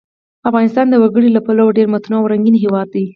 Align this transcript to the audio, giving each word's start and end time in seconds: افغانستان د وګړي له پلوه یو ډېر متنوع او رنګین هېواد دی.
افغانستان 0.49 0.85
د 0.89 0.95
وګړي 1.03 1.29
له 1.33 1.41
پلوه 1.45 1.63
یو 1.65 1.75
ډېر 1.77 1.87
متنوع 1.93 2.19
او 2.21 2.31
رنګین 2.31 2.55
هېواد 2.63 2.87
دی. 2.95 3.05